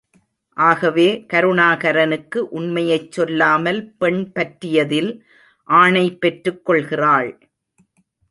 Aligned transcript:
ஆகவே 0.57 1.25
கருணாகரனுக்கு 1.33 2.37
உண்மையைச் 2.37 3.11
சொல்லாமல் 3.11 3.81
பெண் 3.97 4.31
பற்றியதில் 4.31 5.11
ஆணை 5.67 6.17
பெற்றுக்கொள்கிறாள். 6.21 7.29